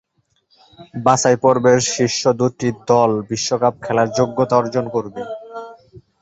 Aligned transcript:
বাছাইপর্বের 1.05 1.79
শীর্ষ 1.91 2.21
দুটি 2.39 2.69
দল 2.89 3.11
বিশ্বকাপ 3.29 3.73
খেলার 3.83 4.07
যোগ্যতা 4.17 4.55
অর্জন 4.57 4.85
করবে। 4.95 5.21